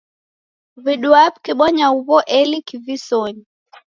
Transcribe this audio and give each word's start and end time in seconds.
W'iduaa 0.83 1.29
w'ikibonya 1.33 1.87
huw'o 1.93 2.17
ela 2.39 2.57
kivisonyi. 2.67 3.43